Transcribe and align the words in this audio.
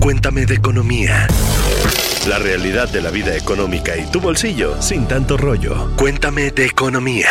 Cuéntame 0.00 0.46
de 0.46 0.54
economía. 0.54 1.26
La 2.28 2.38
realidad 2.38 2.88
de 2.88 3.02
la 3.02 3.10
vida 3.10 3.36
económica 3.36 3.96
y 3.96 4.04
tu 4.10 4.20
bolsillo 4.20 4.80
sin 4.80 5.08
tanto 5.08 5.36
rollo. 5.36 5.90
Cuéntame 5.96 6.52
de 6.52 6.66
economía. 6.66 7.28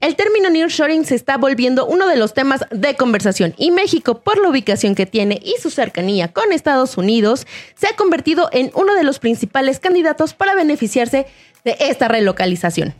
El 0.00 0.16
término 0.16 0.50
nearshoring 0.50 1.04
se 1.04 1.14
está 1.14 1.36
volviendo 1.36 1.86
uno 1.86 2.08
de 2.08 2.16
los 2.16 2.34
temas 2.34 2.64
de 2.70 2.96
conversación 2.96 3.54
y 3.58 3.70
México, 3.70 4.22
por 4.22 4.38
la 4.40 4.48
ubicación 4.48 4.94
que 4.94 5.06
tiene 5.06 5.40
y 5.44 5.60
su 5.60 5.70
cercanía 5.70 6.32
con 6.32 6.52
Estados 6.52 6.96
Unidos, 6.96 7.46
se 7.74 7.88
ha 7.88 7.96
convertido 7.96 8.48
en 8.52 8.70
uno 8.74 8.94
de 8.94 9.04
los 9.04 9.18
principales 9.18 9.80
candidatos 9.80 10.34
para 10.34 10.54
beneficiarse 10.54 11.26
de 11.64 11.76
esta 11.80 12.08
relocalización. 12.08 12.94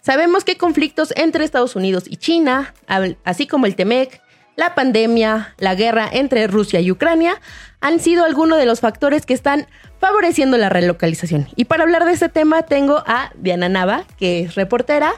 Sabemos 0.00 0.44
que 0.44 0.56
conflictos 0.56 1.12
entre 1.16 1.44
Estados 1.44 1.76
Unidos 1.76 2.04
y 2.08 2.16
China, 2.16 2.74
así 3.24 3.46
como 3.46 3.66
el 3.66 3.76
TEMEC, 3.76 4.20
la 4.56 4.74
pandemia, 4.74 5.54
la 5.58 5.74
guerra 5.74 6.08
entre 6.10 6.46
Rusia 6.46 6.80
y 6.80 6.90
Ucrania, 6.90 7.40
han 7.80 8.00
sido 8.00 8.24
algunos 8.24 8.58
de 8.58 8.66
los 8.66 8.80
factores 8.80 9.26
que 9.26 9.34
están 9.34 9.66
favoreciendo 10.00 10.56
la 10.56 10.70
relocalización. 10.70 11.48
Y 11.56 11.66
para 11.66 11.84
hablar 11.84 12.04
de 12.04 12.12
este 12.12 12.28
tema 12.28 12.62
tengo 12.62 13.02
a 13.06 13.30
Diana 13.36 13.68
Nava, 13.68 14.04
que 14.18 14.40
es 14.40 14.54
reportera 14.54 15.12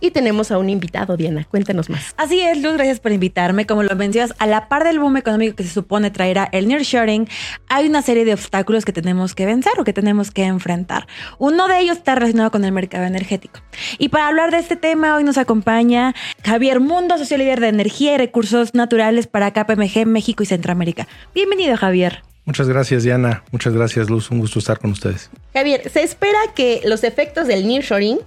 y 0.00 0.10
tenemos 0.10 0.50
a 0.50 0.58
un 0.58 0.70
invitado, 0.70 1.16
Diana. 1.16 1.46
Cuéntanos 1.50 1.90
más. 1.90 2.14
Así 2.16 2.40
es, 2.40 2.62
Luz, 2.62 2.74
gracias 2.74 3.00
por 3.00 3.12
invitarme. 3.12 3.66
Como 3.66 3.82
lo 3.82 3.94
mencionas, 3.96 4.34
a 4.38 4.46
la 4.46 4.68
par 4.68 4.84
del 4.84 4.98
boom 4.98 5.16
económico 5.16 5.56
que 5.56 5.62
se 5.62 5.70
supone 5.70 6.10
traerá 6.10 6.48
el 6.52 6.68
nearshoring, 6.68 7.28
hay 7.68 7.88
una 7.88 8.02
serie 8.02 8.24
de 8.24 8.34
obstáculos 8.34 8.84
que 8.84 8.92
tenemos 8.92 9.34
que 9.34 9.46
vencer 9.46 9.72
o 9.78 9.84
que 9.84 9.92
tenemos 9.92 10.30
que 10.30 10.44
enfrentar. 10.44 11.06
Uno 11.38 11.68
de 11.68 11.80
ellos 11.80 11.98
está 11.98 12.14
relacionado 12.14 12.50
con 12.50 12.64
el 12.64 12.72
mercado 12.72 13.04
energético. 13.04 13.60
Y 13.98 14.08
para 14.08 14.28
hablar 14.28 14.50
de 14.50 14.58
este 14.58 14.76
tema, 14.76 15.14
hoy 15.16 15.24
nos 15.24 15.38
acompaña 15.38 16.14
Javier 16.44 16.80
Mundo, 16.80 17.18
socio 17.18 17.38
líder 17.38 17.60
de 17.60 17.68
energía 17.68 18.14
y 18.14 18.18
recursos 18.18 18.74
naturales 18.74 19.26
para 19.26 19.52
KPMG 19.52 20.06
México 20.06 20.42
y 20.42 20.46
Centroamérica. 20.46 21.06
Bienvenido, 21.34 21.76
Javier. 21.76 22.22
Muchas 22.44 22.68
gracias, 22.68 23.02
Diana. 23.04 23.44
Muchas 23.52 23.74
gracias, 23.74 24.10
Luz. 24.10 24.30
Un 24.30 24.40
gusto 24.40 24.58
estar 24.58 24.78
con 24.78 24.90
ustedes. 24.90 25.30
Javier, 25.52 25.88
se 25.90 26.02
espera 26.02 26.38
que 26.54 26.80
los 26.84 27.04
efectos 27.04 27.46
del 27.46 27.66
nearshoring 27.66 28.18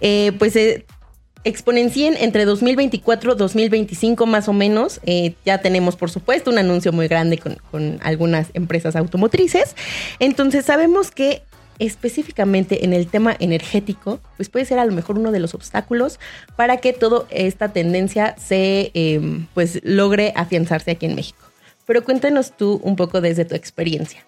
eh, 0.00 0.32
pues, 0.38 0.56
eh, 0.56 0.84
exponencien 1.44 2.16
entre 2.18 2.44
2024 2.44 3.34
2025 3.34 4.26
más 4.26 4.48
o 4.48 4.52
menos. 4.52 5.00
Eh, 5.06 5.34
ya 5.44 5.58
tenemos, 5.58 5.96
por 5.96 6.10
supuesto, 6.10 6.50
un 6.50 6.58
anuncio 6.58 6.92
muy 6.92 7.08
grande 7.08 7.38
con, 7.38 7.98
algunas 8.02 8.48
empresas 8.54 8.96
automotrices. 8.96 9.74
Entonces 10.18 10.64
sabemos 10.64 11.10
que 11.10 11.42
específicamente 11.78 12.84
en 12.84 12.92
el 12.92 13.06
tema 13.06 13.36
energético, 13.38 14.20
pues 14.36 14.48
puede 14.48 14.64
ser 14.64 14.80
a 14.80 14.84
lo 14.84 14.92
mejor 14.92 15.16
uno 15.18 15.30
de 15.30 15.38
los 15.38 15.54
obstáculos 15.54 16.18
para 16.56 16.78
que 16.78 16.92
toda 16.92 17.24
esta 17.30 17.68
tendencia 17.68 18.34
se 18.36 18.90
em, 18.94 19.46
pues 19.54 19.80
logre 19.84 20.32
afianzarse 20.34 20.90
aquí 20.90 21.06
en 21.06 21.14
México. 21.14 21.38
Pero 21.86 22.04
cuéntanos 22.04 22.56
tú 22.56 22.80
un 22.82 22.96
poco 22.96 23.20
desde 23.20 23.44
tu 23.44 23.54
experiencia. 23.54 24.24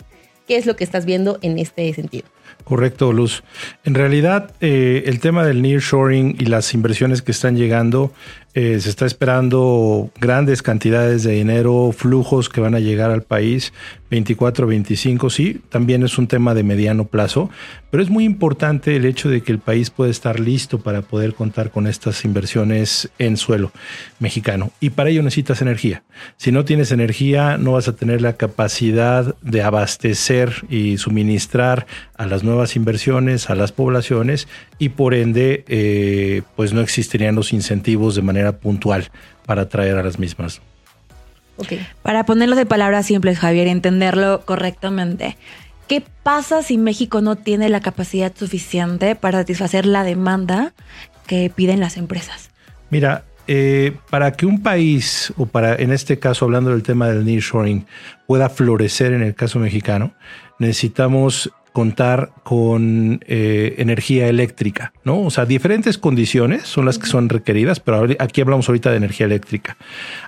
¿Qué 0.51 0.57
es 0.57 0.67
lo 0.67 0.75
que 0.75 0.83
estás 0.83 1.07
viendo 1.07 1.39
en 1.43 1.61
este 1.61 1.95
sentido? 1.95 2.27
Correcto, 2.65 3.13
Luz. 3.13 3.45
En 3.85 3.95
realidad, 3.95 4.53
eh, 4.61 5.05
el 5.07 5.21
tema 5.21 5.47
del 5.47 5.63
nearshoring 5.63 6.35
y 6.41 6.47
las 6.47 6.75
inversiones 6.75 7.23
que 7.23 7.31
están 7.31 7.57
llegando 7.57 8.13
eh, 8.55 8.81
se 8.81 8.91
está 8.91 9.07
esperando 9.07 10.11
grandes 10.21 10.63
cantidades 10.63 11.23
de 11.23 11.35
dinero, 11.35 11.93
flujos 11.97 12.49
que 12.49 12.61
van 12.61 12.75
a 12.75 12.81
llegar 12.81 13.13
al 13.13 13.23
país, 13.23 13.73
24, 14.11 14.67
25, 14.67 15.31
sí, 15.31 15.61
también 15.69 16.03
es 16.03 16.19
un 16.19 16.27
tema 16.27 16.53
de 16.53 16.65
mediano 16.65 17.07
plazo, 17.07 17.49
pero 17.91 18.03
es 18.03 18.11
muy 18.11 18.25
importante 18.25 18.97
el 18.97 19.05
hecho 19.05 19.29
de 19.29 19.43
que 19.43 19.53
el 19.53 19.61
país 19.61 19.91
puede 19.91 20.11
estar 20.11 20.41
listo 20.41 20.81
para 20.81 21.03
poder 21.03 21.35
contar 21.35 21.71
con 21.71 21.87
estas 21.87 22.25
inversiones 22.25 23.09
en 23.19 23.37
suelo 23.37 23.71
mexicano. 24.19 24.73
Y 24.81 24.91
para 24.91 25.11
ello 25.11 25.23
necesitas 25.23 25.63
energía. 25.63 26.03
Si 26.37 26.51
no 26.51 26.65
tienes 26.65 26.91
energía, 26.91 27.57
no 27.57 27.73
vas 27.73 27.87
a 27.87 27.95
tener 27.95 28.21
la 28.21 28.35
capacidad 28.35 29.37
de 29.43 29.63
abastecer 29.63 30.65
y 30.69 30.99
suministrar 30.99 31.87
a 32.17 32.27
las 32.27 32.43
nuevas 32.43 32.75
inversiones, 32.75 33.49
a 33.49 33.55
las 33.55 33.71
poblaciones, 33.71 34.49
y 34.79 34.91
por 34.91 35.15
ende, 35.15 35.65
eh, 35.69 36.43
pues 36.57 36.73
no 36.73 36.81
existirían 36.81 37.37
los 37.37 37.53
incentivos 37.53 38.17
de 38.17 38.23
manera 38.23 38.59
puntual 38.59 39.11
para 39.47 39.63
atraer 39.63 39.97
a 39.99 40.03
las 40.03 40.19
mismas. 40.19 40.61
Para 42.03 42.25
ponerlo 42.25 42.57
de 42.57 42.67
palabras 42.67 43.07
simples, 43.07 43.39
Javier, 43.39 43.69
entenderlo 43.69 44.43
correctamente. 44.45 45.37
¿Qué 45.89 46.03
pasa 46.23 46.63
si 46.63 46.79
México 46.79 47.21
no 47.21 47.37
tiene 47.37 47.69
la 47.69 47.81
capacidad 47.81 48.33
suficiente 48.35 49.17
para 49.17 49.41
satisfacer 49.41 49.87
la 49.87 50.05
demanda 50.05 50.73
que 51.27 51.51
piden 51.55 51.81
las 51.81 51.97
empresas? 51.97 52.51
Mira, 52.91 53.25
eh, 53.49 53.97
para 54.11 54.33
que 54.33 54.47
un 54.47 54.63
país, 54.63 55.33
o 55.37 55.47
para, 55.47 55.75
en 55.75 55.93
este 55.93 56.19
caso, 56.19 56.45
hablando 56.45 56.71
del 56.71 56.85
tema 56.85 57.09
del 57.09 57.25
nearshoring, 57.25 57.87
pueda 58.27 58.49
florecer 58.49 59.13
en 59.13 59.23
el 59.23 59.35
caso 59.35 59.59
mexicano, 59.59 60.13
necesitamos 60.61 61.51
contar 61.73 62.33
con 62.43 63.21
eh, 63.27 63.75
energía 63.79 64.29
eléctrica, 64.29 64.93
¿no? 65.05 65.21
O 65.21 65.31
sea, 65.31 65.47
diferentes 65.47 65.99
condiciones 65.99 66.65
son 66.65 66.85
las 66.85 66.99
que 66.99 67.07
son 67.07 67.29
requeridas, 67.29 67.81
pero 67.81 68.07
aquí 68.19 68.41
hablamos 68.41 68.69
ahorita 68.69 68.91
de 68.91 68.97
energía 68.97 69.27
eléctrica. 69.27 69.77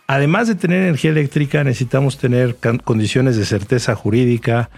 Además 0.06 0.48
de 0.48 0.54
tener 0.54 0.82
energía 0.82 1.10
eléctrica, 1.10 1.64
necesitamos 1.64 2.18
tener 2.18 2.56
condiciones 2.84 3.36
de 3.36 3.44
certeza 3.44 3.94
jurídica, 3.94 4.70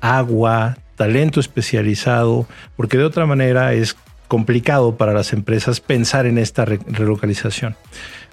agua, 0.00 0.78
talento 0.96 1.40
especializado, 1.40 2.46
porque 2.76 2.96
de 2.96 3.04
otra 3.04 3.26
manera 3.26 3.74
es 3.74 3.96
complicado 4.28 4.96
para 4.96 5.12
las 5.12 5.32
empresas 5.32 5.80
pensar 5.80 6.26
en 6.26 6.38
esta 6.38 6.64
relocalización. 6.64 7.76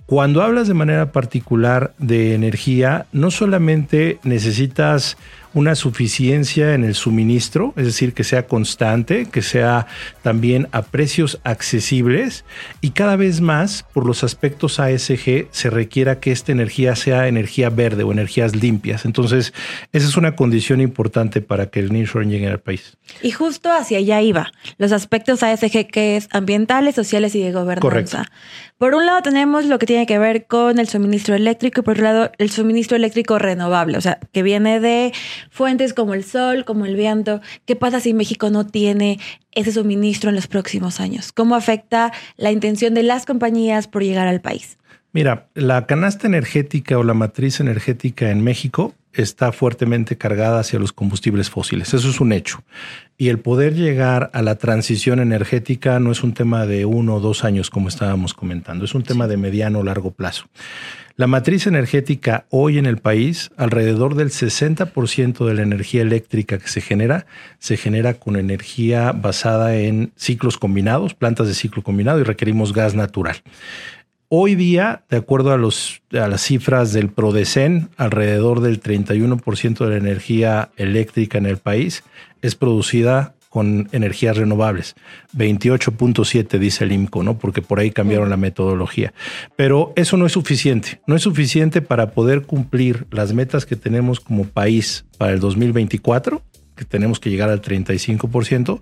Cuando 0.05 0.41
hablas 0.41 0.67
de 0.67 0.73
manera 0.73 1.11
particular 1.11 1.94
de 1.97 2.33
energía, 2.33 3.05
no 3.13 3.31
solamente 3.31 4.19
necesitas 4.23 5.17
una 5.53 5.75
suficiencia 5.75 6.74
en 6.74 6.84
el 6.84 6.96
suministro, 6.96 7.74
es 7.78 7.86
decir, 7.86 8.14
que 8.14 8.24
sea 8.24 8.47
constante, 8.47 9.25
que 9.25 9.41
sea 9.41 9.88
también 10.22 10.68
a 10.72 10.81
precios 10.81 11.40
accesibles 11.44 12.46
y 12.81 12.91
cada 12.91 13.16
vez 13.16 13.41
más 13.41 13.86
por 13.94 14.06
los 14.06 14.24
aspectos 14.24 14.80
ASG 14.80 15.47
se 15.52 15.69
requiera 15.69 16.19
que 16.19 16.31
esta 16.31 16.52
energía 16.52 16.96
sea 16.96 17.28
energía 17.28 17.69
verde 17.69 18.03
o 18.03 18.12
energías 18.12 18.56
limpias. 18.56 19.06
Entonces, 19.06 19.53
esa 19.92 20.08
es 20.08 20.18
una 20.18 20.36
condición 20.36 20.81
importante 20.81 21.42
para 21.42 21.68
que 21.68 21.80
el 21.80 21.94
nearshoring 21.94 22.30
llegue 22.30 22.47
al 22.47 22.59
país. 22.59 22.97
Y 23.22 23.31
justo 23.31 23.72
hacia 23.72 24.00
allá 24.00 24.22
iba, 24.22 24.52
los 24.78 24.92
aspectos 24.92 25.44
ASG 25.44 25.88
que 25.88 26.18
es 26.18 26.28
ambientales, 26.31 26.96
sociales 26.96 27.36
y 27.36 27.44
de 27.44 27.52
gobernanza. 27.52 27.81
Correcto. 27.81 28.18
Por 28.78 28.96
un 28.96 29.06
lado 29.06 29.22
tenemos 29.22 29.66
lo 29.66 29.80
que 29.80 29.86
tiene 29.86 30.06
que 30.06 30.19
ver 30.19 30.46
con 30.46 30.78
el 30.80 30.90
suministro 30.90 31.36
eléctrico 31.36 31.81
y 31.81 31.84
por 31.84 31.94
otro 31.94 32.03
lado 32.03 32.31
el 32.38 32.50
suministro 32.50 32.97
eléctrico 32.97 33.40
renovable, 33.40 33.97
o 33.97 34.02
sea, 34.02 34.19
que 34.31 34.44
viene 34.44 34.80
de 34.80 35.13
fuentes 35.50 35.94
como 35.94 36.14
el 36.14 36.24
sol, 36.24 36.66
como 36.66 36.86
el 36.86 36.96
viento. 36.96 37.42
¿Qué 37.66 37.76
pasa 37.76 38.00
si 38.00 38.14
México 38.14 38.50
no 38.50 38.66
tiene 38.66 39.20
ese 39.52 39.72
suministro 39.72 40.30
en 40.30 40.36
los 40.36 40.48
próximos 40.48 41.00
años? 41.00 41.31
¿Cómo 41.31 41.56
afecta 41.56 42.12
la 42.38 42.52
intención 42.52 42.94
de 42.94 43.04
las 43.04 43.26
compañías 43.26 43.88
por 43.88 44.04
llegar 44.04 44.28
al 44.28 44.42
país? 44.42 44.78
Mira, 45.12 45.48
la 45.54 45.86
canasta 45.86 46.26
energética 46.26 46.98
o 46.98 47.04
la 47.04 47.14
matriz 47.14 47.59
energética 47.59 48.31
en 48.31 48.44
México 48.44 48.96
está 49.14 49.52
fuertemente 49.52 50.18
cargada 50.18 50.59
hacia 50.59 50.80
los 50.80 50.92
combustibles 50.92 51.52
fósiles. 51.52 51.94
Eso 51.94 52.10
es 52.10 52.20
un 52.20 52.34
hecho. 52.34 52.64
Y 53.18 53.29
el 53.29 53.40
poder 53.40 53.75
llegar 53.75 54.31
a 54.34 54.41
la 54.41 54.56
transición 54.56 55.19
energética 55.19 56.00
no 56.00 56.12
es 56.12 56.24
un 56.24 56.34
tema 56.34 56.66
de 56.66 56.85
uno 56.85 57.16
o 57.16 57.19
dos 57.19 57.44
años, 57.44 57.69
como 57.69 57.88
estábamos 57.88 58.34
comentando, 58.34 58.85
es 58.85 58.96
un 58.96 59.03
tema 59.03 59.28
de 59.28 59.38
mediano 59.38 59.79
o 59.79 59.84
largo 59.84 60.12
plazo. 60.12 60.46
La 61.16 61.28
matriz 61.28 61.68
energética 61.68 62.47
hoy 62.50 62.79
en 62.79 62.88
el 62.88 62.97
país, 62.97 63.51
alrededor 63.56 64.16
del 64.16 64.29
60% 64.29 65.46
de 65.46 65.53
la 65.53 65.62
energía 65.62 66.01
eléctrica 66.01 66.57
que 66.57 66.68
se 66.68 66.81
genera, 66.81 67.28
se 67.59 67.78
genera 67.78 68.16
con 68.16 68.35
energía 68.35 69.12
basada 69.12 69.75
en 69.75 70.12
ciclos 70.16 70.57
combinados, 70.57 71.13
plantas 71.13 71.47
de 71.47 71.53
ciclo 71.53 71.84
combinado 71.84 72.19
y 72.19 72.24
requerimos 72.24 72.74
gas 72.74 72.95
natural. 72.95 73.35
Hoy 74.35 74.55
día, 74.55 75.03
de 75.11 75.17
acuerdo 75.17 75.51
a, 75.51 75.57
los, 75.57 76.01
a 76.11 76.27
las 76.27 76.41
cifras 76.41 76.91
del 76.91 77.09
Prodecen, 77.09 77.89
alrededor 77.97 78.61
del 78.61 78.81
31% 78.81 79.77
de 79.77 79.89
la 79.91 79.97
energía 79.97 80.71
eléctrica 80.75 81.38
en 81.38 81.45
el 81.45 81.57
país 81.57 82.03
es 82.41 82.56
producida 82.56 83.35
con 83.50 83.89
energías 83.91 84.35
renovables. 84.35 84.95
28.7 85.38 86.57
dice 86.57 86.83
el 86.83 86.94
IMCO, 86.94 87.21
¿no? 87.21 87.38
Porque 87.38 87.62
por 87.62 87.80
ahí 87.80 87.91
cambiaron 87.91 88.31
la 88.31 88.38
metodología. 88.38 89.13
Pero 89.56 89.94
eso 89.95 90.18
no 90.18 90.25
es 90.25 90.31
suficiente. 90.31 91.00
No 91.06 91.15
es 91.15 91.21
suficiente 91.21 91.83
para 91.83 92.09
poder 92.09 92.41
cumplir 92.41 93.06
las 93.12 93.33
metas 93.33 93.68
que 93.68 93.75
tenemos 93.75 94.19
como 94.19 94.45
país 94.45 95.06
para 95.19 95.33
el 95.33 95.41
2024 95.41 96.41
tenemos 96.85 97.19
que 97.19 97.30
llegar 97.30 97.50
al 97.50 97.62
35%, 97.62 98.81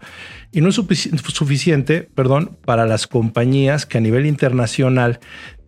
y 0.52 0.62
no 0.62 0.70
es 0.70 0.76
suficiente, 0.76 2.10
perdón, 2.14 2.58
para 2.66 2.86
las 2.86 3.08
compañías 3.08 3.86
que 3.86 3.98
a 3.98 4.02
nivel 4.02 4.26
internacional 4.26 5.20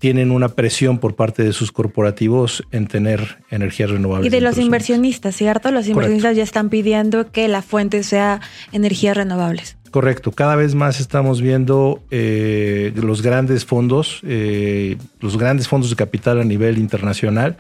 tienen 0.03 0.31
una 0.31 0.49
presión 0.49 0.97
por 0.97 1.15
parte 1.15 1.45
de 1.45 1.53
sus 1.53 1.71
corporativos 1.71 2.61
en 2.71 2.87
tener 2.87 3.37
energías 3.49 3.89
renovables. 3.89 4.27
Y 4.27 4.35
de 4.35 4.41
los 4.41 4.57
inversionistas, 4.57 5.33
¿cierto? 5.33 5.71
Los 5.71 5.87
inversionistas 5.87 6.35
ya 6.35 6.43
están 6.43 6.67
pidiendo 6.67 7.31
que 7.31 7.47
la 7.47 7.61
fuente 7.61 8.03
sea 8.03 8.41
energías 8.73 9.15
renovables. 9.15 9.77
Correcto, 9.91 10.33
cada 10.33 10.57
vez 10.57 10.75
más 10.75 10.99
estamos 10.99 11.39
viendo 11.39 12.03
eh, 12.11 12.91
los 12.97 13.21
grandes 13.21 13.63
fondos, 13.63 14.19
eh, 14.23 14.97
los 15.21 15.37
grandes 15.37 15.69
fondos 15.69 15.89
de 15.89 15.95
capital 15.95 16.41
a 16.41 16.43
nivel 16.43 16.79
internacional, 16.79 17.55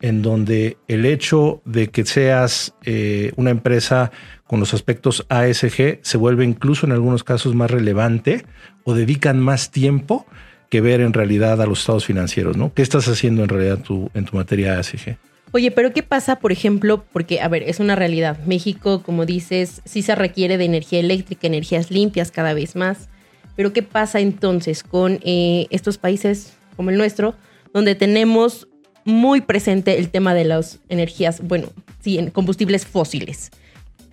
en 0.00 0.22
donde 0.22 0.76
el 0.86 1.04
hecho 1.04 1.62
de 1.64 1.88
que 1.88 2.04
seas 2.04 2.74
eh, 2.84 3.32
una 3.34 3.50
empresa 3.50 4.12
con 4.46 4.60
los 4.60 4.72
aspectos 4.72 5.26
ASG 5.30 5.98
se 6.02 6.16
vuelve 6.16 6.44
incluso 6.44 6.86
en 6.86 6.92
algunos 6.92 7.24
casos 7.24 7.56
más 7.56 7.72
relevante 7.72 8.46
o 8.84 8.94
dedican 8.94 9.40
más 9.40 9.72
tiempo 9.72 10.26
que 10.68 10.80
ver 10.80 11.00
en 11.00 11.12
realidad 11.12 11.60
a 11.62 11.66
los 11.66 11.80
estados 11.80 12.04
financieros, 12.04 12.56
¿no? 12.56 12.72
¿Qué 12.74 12.82
estás 12.82 13.08
haciendo 13.08 13.42
en 13.42 13.48
realidad 13.48 13.78
tú, 13.78 14.10
en 14.14 14.24
tu 14.24 14.36
materia 14.36 14.78
ASG? 14.78 15.16
Oye, 15.52 15.70
pero 15.70 15.94
¿qué 15.94 16.02
pasa, 16.02 16.40
por 16.40 16.52
ejemplo? 16.52 17.04
Porque, 17.10 17.40
a 17.40 17.48
ver, 17.48 17.62
es 17.62 17.80
una 17.80 17.96
realidad. 17.96 18.38
México, 18.44 19.02
como 19.02 19.24
dices, 19.24 19.80
sí 19.86 20.02
se 20.02 20.14
requiere 20.14 20.58
de 20.58 20.66
energía 20.66 21.00
eléctrica, 21.00 21.46
energías 21.46 21.90
limpias 21.90 22.30
cada 22.30 22.52
vez 22.52 22.76
más. 22.76 23.08
Pero 23.56 23.72
¿qué 23.72 23.82
pasa 23.82 24.20
entonces 24.20 24.82
con 24.82 25.20
eh, 25.24 25.66
estos 25.70 25.96
países 25.96 26.52
como 26.76 26.90
el 26.90 26.98
nuestro, 26.98 27.34
donde 27.72 27.94
tenemos 27.94 28.68
muy 29.04 29.40
presente 29.40 29.98
el 29.98 30.10
tema 30.10 30.34
de 30.34 30.44
las 30.44 30.80
energías, 30.90 31.40
bueno, 31.40 31.68
sí, 32.00 32.18
en 32.18 32.30
combustibles 32.30 32.86
fósiles? 32.86 33.50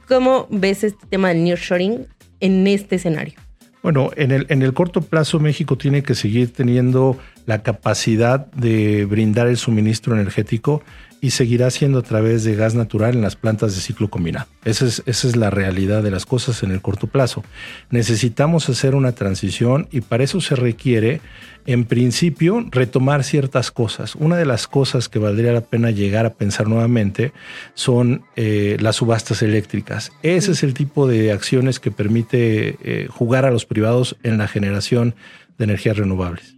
¿Cómo 0.07 0.47
ves 0.49 0.85
este 0.85 1.05
tema 1.07 1.29
del 1.29 1.43
nearshoring 1.43 2.07
en 2.39 2.65
este 2.65 2.95
escenario? 2.95 3.44
Bueno, 3.85 4.09
en 4.15 4.31
el, 4.31 4.47
en 4.49 4.63
el 4.63 4.73
corto 4.73 5.01
plazo 5.01 5.39
México 5.39 5.77
tiene 5.77 6.01
que 6.01 6.15
seguir 6.15 6.51
teniendo 6.51 7.19
la 7.45 7.61
capacidad 7.61 8.47
de 8.53 9.05
brindar 9.05 9.45
el 9.45 9.57
suministro 9.57 10.15
energético 10.15 10.81
y 11.25 11.31
seguirá 11.31 11.71
siendo 11.71 11.97
a 11.97 12.01
través 12.03 12.43
de 12.43 12.55
gas 12.55 12.75
natural 12.75 13.15
en 13.15 13.23
las 13.23 13.35
plantas 13.35 13.73
de 13.73 13.81
ciclo 13.81 14.11
combinado. 14.11 14.45
Esa 14.63 14.85
es, 14.85 15.01
esa 15.07 15.27
es 15.27 15.35
la 15.35 15.49
realidad 15.49 16.03
de 16.03 16.11
las 16.11 16.27
cosas 16.27 16.61
en 16.61 16.69
el 16.69 16.83
corto 16.83 17.07
plazo. 17.07 17.43
Necesitamos 17.89 18.69
hacer 18.69 18.93
una 18.93 19.13
transición 19.13 19.87
y 19.91 20.01
para 20.01 20.23
eso 20.23 20.39
se 20.39 20.55
requiere, 20.55 21.21
en 21.65 21.85
principio, 21.85 22.63
retomar 22.69 23.23
ciertas 23.23 23.71
cosas. 23.71 24.13
Una 24.13 24.37
de 24.37 24.45
las 24.45 24.67
cosas 24.67 25.09
que 25.09 25.17
valdría 25.17 25.51
la 25.51 25.61
pena 25.61 25.89
llegar 25.89 26.27
a 26.27 26.33
pensar 26.33 26.67
nuevamente 26.67 27.33
son 27.73 28.21
eh, 28.35 28.77
las 28.79 28.97
subastas 28.97 29.41
eléctricas. 29.41 30.11
Ese 30.21 30.51
es 30.51 30.61
el 30.61 30.75
tipo 30.75 31.07
de 31.07 31.31
acciones 31.31 31.79
que 31.79 31.89
permite 31.89 32.77
eh, 32.83 33.07
jugar 33.09 33.45
a 33.45 33.51
los 33.51 33.65
privados 33.65 34.15
en 34.21 34.37
la 34.37 34.47
generación 34.47 35.15
de 35.57 35.63
energías 35.63 35.97
renovables. 35.97 36.54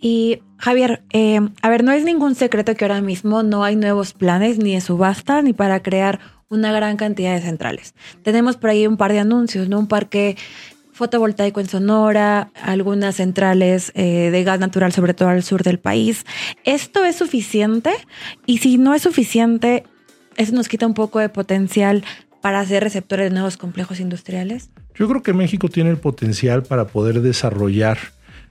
Y 0.00 0.42
Javier, 0.58 1.02
eh, 1.12 1.40
a 1.60 1.68
ver, 1.68 1.84
no 1.84 1.92
es 1.92 2.04
ningún 2.04 2.34
secreto 2.34 2.74
que 2.74 2.84
ahora 2.84 3.00
mismo 3.00 3.42
no 3.42 3.64
hay 3.64 3.76
nuevos 3.76 4.12
planes 4.12 4.58
ni 4.58 4.74
de 4.74 4.80
subasta 4.80 5.42
ni 5.42 5.52
para 5.52 5.82
crear 5.82 6.20
una 6.48 6.72
gran 6.72 6.96
cantidad 6.96 7.34
de 7.34 7.42
centrales. 7.42 7.94
Tenemos 8.22 8.56
por 8.56 8.70
ahí 8.70 8.86
un 8.86 8.96
par 8.96 9.12
de 9.12 9.18
anuncios, 9.18 9.68
¿no? 9.68 9.78
Un 9.78 9.88
parque 9.88 10.36
fotovoltaico 10.92 11.60
en 11.60 11.68
Sonora, 11.68 12.50
algunas 12.60 13.16
centrales 13.16 13.92
eh, 13.94 14.30
de 14.30 14.44
gas 14.44 14.58
natural, 14.58 14.92
sobre 14.92 15.14
todo 15.14 15.28
al 15.28 15.42
sur 15.42 15.62
del 15.62 15.78
país. 15.78 16.24
¿Esto 16.64 17.04
es 17.04 17.16
suficiente? 17.16 17.92
Y 18.46 18.58
si 18.58 18.78
no 18.78 18.94
es 18.94 19.02
suficiente, 19.02 19.84
¿eso 20.36 20.52
nos 20.54 20.68
quita 20.68 20.86
un 20.86 20.94
poco 20.94 21.20
de 21.20 21.28
potencial 21.28 22.04
para 22.40 22.64
ser 22.66 22.82
receptores 22.82 23.26
de 23.26 23.30
nuevos 23.30 23.56
complejos 23.56 24.00
industriales? 24.00 24.70
Yo 24.94 25.08
creo 25.08 25.22
que 25.22 25.32
México 25.32 25.68
tiene 25.68 25.90
el 25.90 25.98
potencial 25.98 26.64
para 26.64 26.88
poder 26.88 27.20
desarrollar 27.20 27.98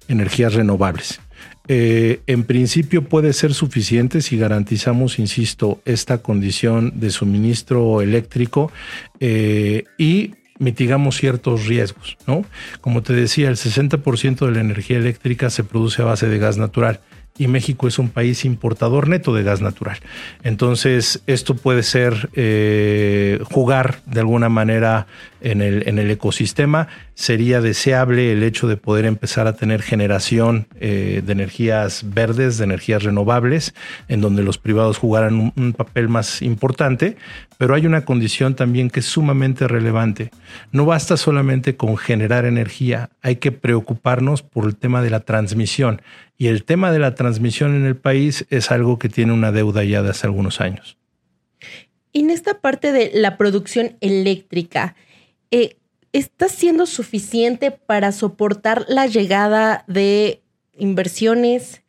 energías 0.07 0.53
renovables. 0.53 1.19
Eh, 1.68 2.22
en 2.28 2.44
principio 2.44 3.04
puede 3.04 3.34
ser 3.34 3.54
suficiente 3.54 4.22
si 4.22 4.38
garantizamos, 4.38 5.19
insisto, 5.19 5.81
esta 5.86 6.19
condición 6.19 6.94
de 7.00 7.10
suministro 7.10 8.01
eléctrico 8.01 8.72
eh, 9.19 9.84
y 9.98 10.36
mitigamos 10.60 11.18
ciertos 11.18 11.68
riesgos, 11.68 12.18
¿no? 12.25 12.45
Como 12.81 13.04
te 13.04 13.13
decía, 13.13 13.50
el 13.50 13.57
60% 13.57 14.45
de 14.45 14.51
la 14.51 14.62
energía 14.62 14.98
eléctrica 14.98 15.50
se 15.50 15.63
produce 15.63 16.01
a 16.01 16.06
base 16.06 16.28
de 16.28 16.39
gas 16.39 16.57
natural 16.57 17.01
y 17.38 17.48
México 17.48 17.88
es 17.88 18.00
un 18.00 18.10
país 18.10 18.45
importador 18.45 19.07
neto 19.07 19.34
de 19.34 19.44
gas 19.44 19.62
natural. 19.62 19.98
Entonces, 20.44 21.22
esto 21.28 21.56
puede 21.56 21.84
ser 21.84 22.30
eh, 22.34 23.39
jugar 23.51 24.00
de 24.06 24.19
alguna 24.22 24.50
manera 24.50 25.07
en 25.42 25.62
el, 25.62 25.88
en 25.88 26.00
el 26.00 26.10
ecosistema. 26.10 26.88
Sería 27.13 27.62
deseable 27.62 28.31
el 28.31 28.44
hecho 28.44 28.68
de 28.68 28.78
poder 28.78 29.06
empezar 29.06 29.48
a 29.48 29.54
tener 29.54 29.81
generación 29.81 30.68
eh, 30.80 31.22
de 31.25 31.31
energías 31.31 32.04
verdes, 32.13 32.57
de 32.57 32.66
energías 32.66 33.04
renovables, 33.04 33.74
en 34.07 34.22
donde 34.22 34.44
los 34.44 34.57
privados 34.57 34.98
jugaran 34.98 35.54
un, 35.56 35.74
papel 35.74 36.10
más 36.10 36.42
importante, 36.42 37.18
pero 37.57 37.75
hay 37.75 37.86
una 37.86 38.06
condición 38.06 38.56
también 38.56 38.90
que 38.90 39.01
es 39.01 39.06
sumamente 39.06 39.68
relevante. 39.68 40.31
No 40.72 40.86
basta 40.86 41.18
solamente 41.18 41.75
con 41.75 41.98
generar 41.98 42.45
energía, 42.45 43.10
hay 43.22 43.36
que 43.36 43.51
preocuparnos 43.51 44.42
por 44.42 44.66
el 44.66 44.75
tema 44.75 45.01
de 45.01 45.10
la 45.10 45.19
transmisión. 45.19 46.01
Y 46.38 46.48
el 46.48 46.63
tema 46.63 46.92
de 46.92 47.00
la 47.00 47.16
transmisión 47.16 47.75
en 47.75 47.86
el 47.86 47.95
país 47.95 48.45
es 48.50 48.69
algo 48.69 49.00
que 49.00 49.10
tiene 49.10 49.34
una 49.34 49.51
deuda 49.51 49.84
ya 49.84 50.04
de 50.04 50.12
hace 50.12 50.28
algunos 50.28 50.62
años. 50.62 50.98
En 52.13 52.30
esta 52.30 52.62
parte 52.62 52.92
de 52.92 53.12
la 53.13 53.38
producción 53.38 53.98
eléctrica, 54.01 54.95
eh, 55.50 55.78
¿está 56.13 56.48
siendo 56.48 56.86
suficiente 56.86 57.72
para 57.72 58.12
soportar 58.12 58.86
la 58.88 59.07
llegada 59.07 59.84
de 59.88 60.42
inversiones? 60.78 61.81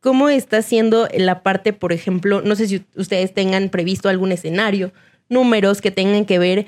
¿Cómo 0.00 0.28
está 0.28 0.62
siendo 0.62 1.08
la 1.16 1.44
parte, 1.44 1.72
por 1.72 1.92
ejemplo, 1.92 2.42
no 2.42 2.56
sé 2.56 2.66
si 2.66 2.84
ustedes 2.96 3.32
tengan 3.32 3.68
previsto 3.68 4.08
algún 4.08 4.32
escenario, 4.32 4.92
números 5.28 5.80
que 5.80 5.92
tengan 5.92 6.24
que 6.24 6.40
ver 6.40 6.66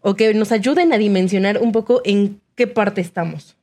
o 0.00 0.14
que 0.14 0.34
nos 0.34 0.50
ayuden 0.50 0.92
a 0.92 0.98
dimensionar 0.98 1.58
un 1.58 1.70
poco 1.70 2.02
en 2.04 2.40
qué 2.56 2.66
parte 2.66 3.00
estamos? 3.00 3.56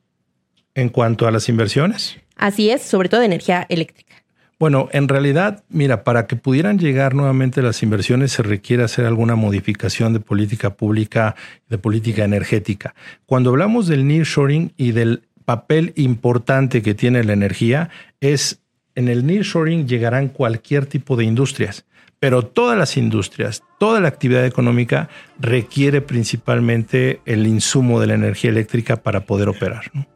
En 0.74 0.88
cuanto 0.88 1.26
a 1.26 1.30
las 1.30 1.48
inversiones. 1.50 2.16
Así 2.36 2.70
es, 2.70 2.82
sobre 2.82 3.08
todo 3.08 3.20
de 3.20 3.26
energía 3.26 3.66
eléctrica. 3.68 4.14
Bueno, 4.58 4.88
en 4.92 5.08
realidad, 5.08 5.64
mira, 5.68 6.04
para 6.04 6.26
que 6.26 6.36
pudieran 6.36 6.78
llegar 6.78 7.14
nuevamente 7.14 7.60
las 7.60 7.82
inversiones 7.82 8.32
se 8.32 8.42
requiere 8.42 8.84
hacer 8.84 9.04
alguna 9.04 9.34
modificación 9.34 10.12
de 10.12 10.20
política 10.20 10.70
pública, 10.74 11.34
de 11.68 11.76
política 11.76 12.24
energética. 12.24 12.94
Cuando 13.26 13.50
hablamos 13.50 13.88
del 13.88 14.06
nearshoring 14.06 14.72
y 14.76 14.92
del 14.92 15.24
papel 15.44 15.92
importante 15.96 16.82
que 16.82 16.94
tiene 16.94 17.24
la 17.24 17.32
energía, 17.32 17.90
es 18.20 18.60
en 18.94 19.08
el 19.08 19.26
nearshoring 19.26 19.88
llegarán 19.88 20.28
cualquier 20.28 20.86
tipo 20.86 21.16
de 21.16 21.24
industrias, 21.24 21.84
pero 22.20 22.46
todas 22.46 22.78
las 22.78 22.96
industrias, 22.96 23.64
toda 23.78 24.00
la 24.00 24.08
actividad 24.08 24.46
económica 24.46 25.08
requiere 25.38 26.00
principalmente 26.00 27.20
el 27.26 27.46
insumo 27.46 28.00
de 28.00 28.06
la 28.06 28.14
energía 28.14 28.50
eléctrica 28.50 28.96
para 28.96 29.26
poder 29.26 29.48
operar. 29.48 29.90
¿no? 29.92 30.06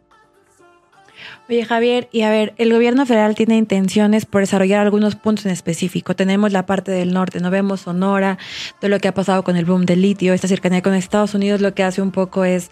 Oye, 1.50 1.64
Javier, 1.64 2.10
y 2.12 2.22
a 2.22 2.30
ver, 2.30 2.52
el 2.58 2.70
gobierno 2.70 3.06
federal 3.06 3.34
tiene 3.34 3.56
intenciones 3.56 4.26
por 4.26 4.42
desarrollar 4.42 4.80
algunos 4.80 5.16
puntos 5.16 5.46
en 5.46 5.52
específico. 5.52 6.14
Tenemos 6.14 6.52
la 6.52 6.66
parte 6.66 6.92
del 6.92 7.14
norte, 7.14 7.40
no 7.40 7.50
vemos 7.50 7.80
Sonora, 7.80 8.36
todo 8.80 8.90
lo 8.90 8.98
que 8.98 9.08
ha 9.08 9.14
pasado 9.14 9.42
con 9.44 9.56
el 9.56 9.64
boom 9.64 9.86
del 9.86 10.02
litio, 10.02 10.34
esta 10.34 10.46
cercanía 10.46 10.82
con 10.82 10.92
Estados 10.92 11.32
Unidos, 11.32 11.62
lo 11.62 11.72
que 11.72 11.84
hace 11.84 12.02
un 12.02 12.10
poco 12.10 12.44
es 12.44 12.70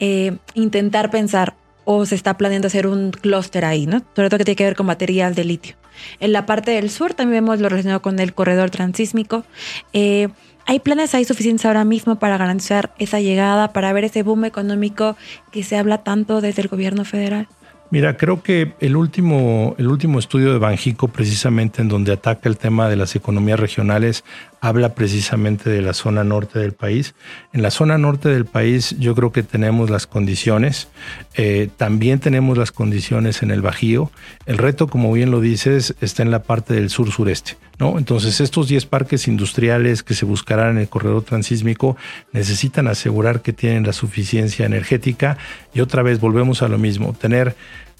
eh, 0.00 0.38
intentar 0.54 1.10
pensar 1.10 1.56
o 1.84 2.06
se 2.06 2.14
está 2.14 2.38
planeando 2.38 2.68
hacer 2.68 2.86
un 2.86 3.10
clúster 3.10 3.66
ahí, 3.66 3.86
¿no? 3.86 4.02
Sobre 4.14 4.30
todo 4.30 4.38
que 4.38 4.44
tiene 4.46 4.56
que 4.56 4.64
ver 4.64 4.76
con 4.76 4.86
material 4.86 5.34
de 5.34 5.44
litio. 5.44 5.76
En 6.18 6.32
la 6.32 6.46
parte 6.46 6.70
del 6.70 6.88
sur 6.88 7.12
también 7.12 7.44
vemos 7.44 7.60
lo 7.60 7.68
relacionado 7.68 8.00
con 8.00 8.18
el 8.18 8.32
corredor 8.32 8.70
transísmico. 8.70 9.44
Eh, 9.92 10.28
¿Hay 10.64 10.80
planes 10.80 11.14
ahí 11.14 11.24
suficientes 11.24 11.66
ahora 11.66 11.84
mismo 11.84 12.18
para 12.18 12.38
garantizar 12.38 12.92
esa 12.98 13.20
llegada, 13.20 13.72
para 13.74 13.92
ver 13.92 14.04
ese 14.04 14.22
boom 14.22 14.46
económico 14.46 15.16
que 15.52 15.62
se 15.62 15.76
habla 15.76 16.02
tanto 16.02 16.40
desde 16.40 16.62
el 16.62 16.68
gobierno 16.68 17.04
federal? 17.04 17.46
Mira, 17.90 18.16
creo 18.16 18.42
que 18.42 18.72
el 18.80 18.96
último, 18.96 19.76
el 19.78 19.86
último 19.86 20.18
estudio 20.18 20.52
de 20.52 20.58
Banjico, 20.58 21.06
precisamente 21.08 21.82
en 21.82 21.88
donde 21.88 22.12
ataca 22.12 22.48
el 22.48 22.58
tema 22.58 22.88
de 22.88 22.96
las 22.96 23.14
economías 23.14 23.60
regionales, 23.60 24.24
habla 24.66 24.94
precisamente 24.94 25.70
de 25.70 25.80
la 25.80 25.94
zona 25.94 26.24
norte 26.24 26.58
del 26.58 26.72
país. 26.72 27.14
En 27.52 27.62
la 27.62 27.70
zona 27.70 27.98
norte 27.98 28.28
del 28.28 28.44
país 28.44 28.96
yo 28.98 29.14
creo 29.14 29.30
que 29.30 29.42
tenemos 29.42 29.90
las 29.90 30.06
condiciones, 30.06 30.88
eh, 31.34 31.68
también 31.76 32.18
tenemos 32.18 32.58
las 32.58 32.72
condiciones 32.72 33.42
en 33.42 33.50
el 33.50 33.62
Bajío. 33.62 34.10
El 34.44 34.58
reto, 34.58 34.88
como 34.88 35.12
bien 35.12 35.30
lo 35.30 35.40
dices, 35.40 35.94
está 36.00 36.22
en 36.22 36.30
la 36.30 36.42
parte 36.42 36.74
del 36.74 36.90
sur-sureste. 36.90 37.56
¿no? 37.78 37.98
Entonces, 37.98 38.40
estos 38.40 38.68
10 38.68 38.86
parques 38.86 39.28
industriales 39.28 40.02
que 40.02 40.14
se 40.14 40.24
buscarán 40.24 40.72
en 40.72 40.78
el 40.78 40.88
corredor 40.88 41.22
transísmico 41.22 41.96
necesitan 42.32 42.88
asegurar 42.88 43.42
que 43.42 43.52
tienen 43.52 43.86
la 43.86 43.92
suficiencia 43.92 44.66
energética 44.66 45.38
y 45.74 45.80
otra 45.80 46.02
vez 46.02 46.18
volvemos 46.18 46.62
a 46.62 46.68
lo 46.68 46.78
mismo, 46.78 47.12
tener 47.12 47.54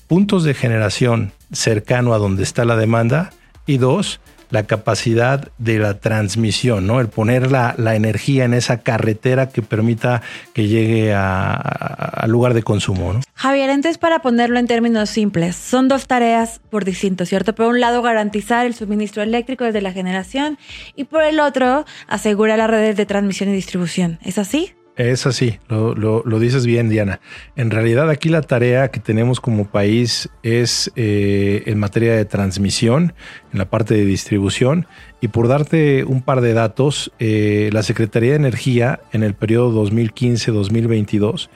puntos 0.08 0.44
de 0.44 0.54
generación 0.54 1.32
cercano 1.52 2.14
a 2.14 2.18
donde 2.18 2.42
está 2.42 2.64
la 2.64 2.76
demanda 2.76 3.30
y 3.66 3.78
dos, 3.78 4.20
la 4.50 4.64
capacidad 4.64 5.48
de 5.58 5.78
la 5.78 5.94
transmisión, 5.98 6.86
¿no? 6.86 7.00
El 7.00 7.08
poner 7.08 7.50
la, 7.50 7.74
energía 7.96 8.44
en 8.44 8.54
esa 8.54 8.78
carretera 8.78 9.48
que 9.48 9.62
permita 9.62 10.22
que 10.52 10.68
llegue 10.68 11.14
al 11.14 12.30
lugar 12.30 12.52
de 12.54 12.62
consumo, 12.62 13.14
¿no? 13.14 13.20
Javier, 13.34 13.70
entonces 13.70 13.98
para 13.98 14.20
ponerlo 14.20 14.58
en 14.58 14.66
términos 14.66 15.10
simples, 15.10 15.56
son 15.56 15.88
dos 15.88 16.06
tareas 16.06 16.60
por 16.70 16.84
distinto, 16.84 17.26
¿cierto? 17.26 17.54
Por 17.54 17.66
un 17.66 17.80
lado, 17.80 18.02
garantizar 18.02 18.66
el 18.66 18.74
suministro 18.74 19.22
eléctrico 19.22 19.64
desde 19.64 19.80
la 19.80 19.92
generación 19.92 20.58
y 20.94 21.04
por 21.04 21.22
el 21.22 21.40
otro, 21.40 21.84
asegurar 22.06 22.58
las 22.58 22.70
redes 22.70 22.96
de 22.96 23.06
transmisión 23.06 23.50
y 23.50 23.52
distribución. 23.52 24.18
¿Es 24.22 24.38
así? 24.38 24.75
Es 24.96 25.26
así, 25.26 25.58
lo, 25.68 26.22
dices 26.40 26.64
bien, 26.64 26.88
Diana. 26.88 27.20
En 27.54 27.70
realidad 27.70 28.08
aquí 28.08 28.30
la 28.30 28.40
tarea 28.40 28.88
que 28.88 28.98
tenemos 28.98 29.40
como 29.40 29.66
país 29.66 30.30
es 30.42 30.90
eh, 30.96 31.64
en 31.66 31.78
materia 31.78 32.16
de 32.16 32.24
transmisión, 32.24 33.12
en 33.52 33.58
la 33.58 33.68
parte 33.68 33.92
de 33.92 34.06
distribución. 34.06 34.86
Y 35.20 35.28
por 35.28 35.48
darte 35.48 36.04
un 36.04 36.22
par 36.22 36.40
de 36.40 36.52
datos, 36.52 37.10
eh, 37.18 37.70
la 37.72 37.82
Secretaría 37.82 38.30
de 38.30 38.36
Energía 38.36 39.00
en 39.12 39.22
el 39.22 39.34
periodo 39.34 39.84
2015-2022 39.84 41.48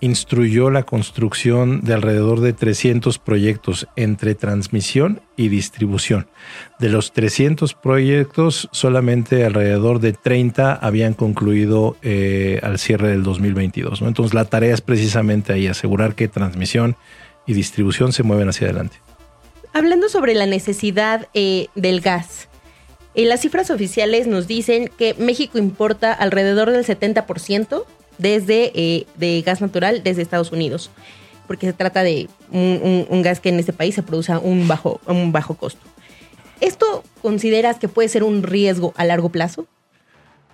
instruyó 0.00 0.70
la 0.70 0.84
construcción 0.84 1.80
de 1.80 1.94
alrededor 1.94 2.40
de 2.40 2.52
300 2.52 3.18
proyectos 3.18 3.88
entre 3.96 4.34
transmisión 4.34 5.20
y 5.36 5.48
distribución. 5.48 6.28
De 6.78 6.88
los 6.88 7.12
300 7.12 7.74
proyectos, 7.74 8.68
solamente 8.70 9.44
alrededor 9.44 9.98
de 9.98 10.12
30 10.12 10.74
habían 10.74 11.14
concluido 11.14 11.96
eh, 12.02 12.60
al 12.62 12.78
cierre 12.78 13.08
del 13.08 13.24
2022. 13.24 14.02
¿no? 14.02 14.08
Entonces 14.08 14.34
la 14.34 14.44
tarea 14.44 14.74
es 14.74 14.80
precisamente 14.80 15.52
ahí, 15.52 15.66
asegurar 15.66 16.14
que 16.14 16.28
transmisión 16.28 16.96
y 17.46 17.54
distribución 17.54 18.12
se 18.12 18.22
mueven 18.22 18.48
hacia 18.48 18.68
adelante. 18.68 18.98
Hablando 19.72 20.08
sobre 20.08 20.34
la 20.34 20.46
necesidad 20.46 21.28
eh, 21.34 21.66
del 21.74 22.00
gas, 22.00 22.48
eh, 23.18 23.26
las 23.26 23.40
cifras 23.40 23.70
oficiales 23.70 24.28
nos 24.28 24.46
dicen 24.46 24.90
que 24.96 25.14
México 25.14 25.58
importa 25.58 26.12
alrededor 26.12 26.70
del 26.70 26.84
70% 26.84 27.84
desde 28.18 28.70
eh, 28.74 29.06
de 29.16 29.42
gas 29.42 29.60
natural 29.60 30.02
desde 30.04 30.22
Estados 30.22 30.52
Unidos, 30.52 30.92
porque 31.48 31.66
se 31.66 31.72
trata 31.72 32.04
de 32.04 32.28
un, 32.52 33.22
gas 33.22 33.40
que 33.40 33.48
en 33.48 33.58
este 33.58 33.72
país 33.72 33.96
se 33.96 34.04
produce 34.04 34.30
a 34.30 34.38
un 34.38 34.68
bajo, 34.68 35.00
un 35.06 35.32
bajo 35.32 35.54
costo. 35.54 35.80
¿Esto 36.60 37.02
consideras 37.20 37.78
que 37.78 37.88
puede 37.88 38.08
ser 38.08 38.22
un 38.22 38.44
riesgo 38.44 38.94
a 38.96 39.04
largo 39.04 39.30
plazo? 39.30 39.66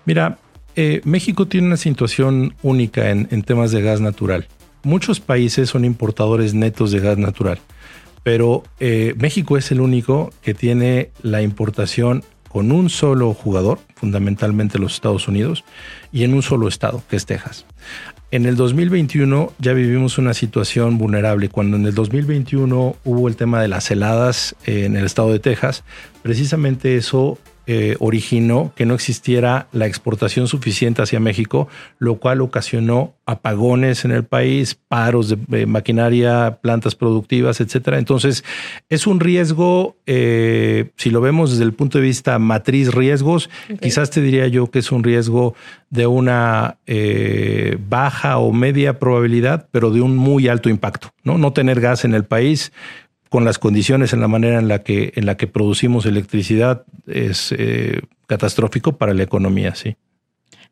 Mira, 0.06 0.38
eh, 0.74 1.02
México 1.04 1.46
tiene 1.46 1.66
una 1.66 1.76
situación 1.76 2.54
única 2.62 3.10
en, 3.10 3.42
temas 3.42 3.72
de 3.72 3.82
gas 3.82 4.00
natural. 4.00 4.48
Muchos 4.82 5.20
países 5.20 5.68
son 5.68 5.84
importadores 5.84 6.54
netos 6.54 6.92
de 6.92 7.00
gas 7.00 7.18
natural, 7.18 7.58
pero 8.22 8.62
eh, 8.80 9.12
México 9.18 9.58
es 9.58 9.70
el 9.70 9.82
único 9.82 10.32
que 10.40 10.54
tiene 10.54 11.10
la 11.22 11.42
importación 11.42 12.24
con 12.54 12.70
un 12.70 12.88
solo 12.88 13.34
jugador, 13.34 13.80
fundamentalmente 13.96 14.78
los 14.78 14.94
Estados 14.94 15.26
Unidos, 15.26 15.64
y 16.12 16.22
en 16.22 16.34
un 16.34 16.42
solo 16.44 16.68
estado, 16.68 17.02
que 17.10 17.16
es 17.16 17.26
Texas. 17.26 17.66
En 18.30 18.46
el 18.46 18.54
2021 18.54 19.52
ya 19.58 19.72
vivimos 19.72 20.18
una 20.18 20.34
situación 20.34 20.96
vulnerable. 20.96 21.48
Cuando 21.48 21.76
en 21.76 21.84
el 21.84 21.94
2021 21.94 22.94
hubo 23.02 23.26
el 23.26 23.34
tema 23.34 23.60
de 23.60 23.66
las 23.66 23.90
heladas 23.90 24.54
en 24.66 24.96
el 24.96 25.04
estado 25.04 25.32
de 25.32 25.40
Texas, 25.40 25.82
precisamente 26.22 26.96
eso 26.96 27.38
eh, 27.66 27.96
originó 27.98 28.72
que 28.76 28.84
no 28.84 28.94
existiera 28.94 29.68
la 29.72 29.86
exportación 29.86 30.48
suficiente 30.48 31.00
hacia 31.00 31.18
México, 31.18 31.66
lo 31.98 32.16
cual 32.16 32.42
ocasionó 32.42 33.14
apagones 33.26 34.04
en 34.04 34.10
el 34.10 34.24
país, 34.24 34.74
paros 34.74 35.34
de, 35.48 35.64
maquinaria, 35.66 36.58
plantas 36.60 36.94
productivas, 36.94 37.60
etcétera. 37.62 37.98
Entonces, 37.98 38.44
es 38.90 39.06
un 39.06 39.18
riesgo, 39.18 39.96
eh, 40.04 40.90
si 40.96 41.08
lo 41.08 41.22
vemos 41.22 41.52
desde 41.52 41.64
el 41.64 41.72
punto 41.72 41.98
de 41.98 42.04
vista 42.04 42.38
matriz 42.38 42.92
riesgos, 42.92 43.48
quizás 43.80 44.10
te 44.10 44.20
diría 44.20 44.46
yo 44.48 44.70
que 44.70 44.80
es 44.80 44.92
un 44.92 45.02
riesgo 45.02 45.54
de 45.88 46.06
una 46.06 46.76
eh, 46.86 47.78
baja 47.88 48.38
o 48.38 48.52
media 48.52 48.98
probabilidad, 48.98 49.68
pero 49.70 49.90
de 49.90 50.02
un 50.02 50.16
muy 50.16 50.48
alto 50.48 50.68
impacto. 50.68 51.12
No, 51.22 51.38
no 51.38 51.52
tener 51.54 51.80
gas 51.80 52.04
en 52.04 52.14
el 52.14 52.24
país 52.24 52.72
con 53.34 53.44
las 53.44 53.58
condiciones 53.58 54.12
en 54.12 54.20
la 54.20 54.28
manera 54.28 54.60
en 54.60 54.68
la 54.68 54.84
que, 54.84 55.12
en 55.16 55.26
la 55.26 55.36
que 55.36 55.48
producimos 55.48 56.06
electricidad 56.06 56.84
es 57.08 57.50
eh, 57.50 58.02
catastrófico 58.28 58.96
para 58.96 59.12
la 59.12 59.24
economía, 59.24 59.74
sí. 59.74 59.96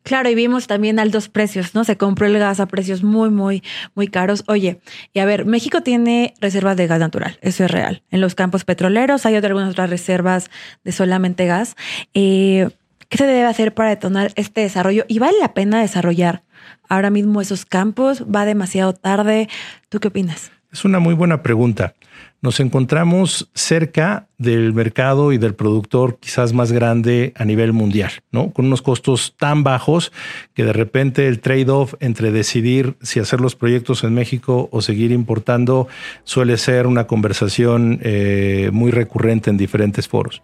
Claro, 0.04 0.30
y 0.30 0.36
vimos 0.36 0.68
también 0.68 1.00
altos 1.00 1.28
precios, 1.28 1.74
¿no? 1.74 1.82
Se 1.82 1.96
compró 1.96 2.28
el 2.28 2.38
gas 2.38 2.60
a 2.60 2.66
precios 2.66 3.02
muy, 3.02 3.30
muy, 3.30 3.64
muy 3.96 4.06
caros. 4.06 4.44
Oye, 4.46 4.80
y 5.12 5.18
a 5.18 5.24
ver, 5.24 5.44
México 5.44 5.80
tiene 5.80 6.34
reservas 6.40 6.76
de 6.76 6.86
gas 6.86 7.00
natural, 7.00 7.36
eso 7.42 7.64
es 7.64 7.70
real. 7.72 8.04
En 8.12 8.20
los 8.20 8.36
campos 8.36 8.64
petroleros 8.64 9.26
hay 9.26 9.34
algunas 9.34 9.72
otras 9.72 9.90
reservas 9.90 10.48
de 10.84 10.92
solamente 10.92 11.46
gas. 11.46 11.74
Eh, 12.14 12.70
¿Qué 13.08 13.18
se 13.18 13.26
debe 13.26 13.42
hacer 13.42 13.74
para 13.74 13.88
detonar 13.88 14.30
este 14.36 14.60
desarrollo? 14.60 15.04
¿Y 15.08 15.18
vale 15.18 15.36
la 15.40 15.52
pena 15.52 15.80
desarrollar 15.80 16.44
ahora 16.88 17.10
mismo 17.10 17.40
esos 17.40 17.66
campos? 17.66 18.22
¿Va 18.32 18.44
demasiado 18.44 18.92
tarde? 18.92 19.48
¿Tú 19.88 19.98
qué 19.98 20.06
opinas? 20.06 20.52
Es 20.72 20.84
una 20.84 20.98
muy 20.98 21.14
buena 21.14 21.42
pregunta 21.42 21.94
nos 22.42 22.58
encontramos 22.58 23.48
cerca 23.54 24.26
del 24.36 24.74
mercado 24.74 25.32
y 25.32 25.38
del 25.38 25.54
productor 25.54 26.18
quizás 26.18 26.52
más 26.52 26.72
grande 26.72 27.32
a 27.36 27.44
nivel 27.44 27.72
mundial, 27.72 28.10
¿no? 28.32 28.50
Con 28.50 28.66
unos 28.66 28.82
costos 28.82 29.36
tan 29.38 29.62
bajos 29.62 30.10
que 30.52 30.64
de 30.64 30.72
repente 30.72 31.28
el 31.28 31.38
trade-off 31.38 31.94
entre 32.00 32.32
decidir 32.32 32.96
si 33.00 33.20
hacer 33.20 33.40
los 33.40 33.54
proyectos 33.54 34.02
en 34.02 34.14
México 34.14 34.68
o 34.72 34.82
seguir 34.82 35.12
importando 35.12 35.86
suele 36.24 36.56
ser 36.56 36.88
una 36.88 37.06
conversación 37.06 38.00
eh, 38.02 38.70
muy 38.72 38.90
recurrente 38.90 39.48
en 39.48 39.56
diferentes 39.56 40.08
foros. 40.08 40.42